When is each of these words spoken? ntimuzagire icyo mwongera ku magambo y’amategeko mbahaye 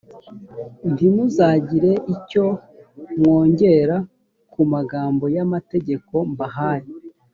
ntimuzagire 0.91 1.91
icyo 2.15 2.45
mwongera 3.17 3.97
ku 4.51 4.61
magambo 4.73 5.25
y’amategeko 5.35 6.13
mbahaye 6.31 6.89